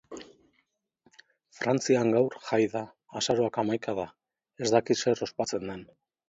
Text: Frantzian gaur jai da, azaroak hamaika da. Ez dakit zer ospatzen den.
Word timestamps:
Frantzian 1.57 2.09
gaur 2.15 2.37
jai 2.47 2.59
da, 2.71 2.83
azaroak 3.21 3.61
hamaika 3.65 3.95
da. 4.01 4.07
Ez 4.65 4.71
dakit 4.79 5.03
zer 5.05 5.23
ospatzen 5.29 5.69
den. 5.73 5.87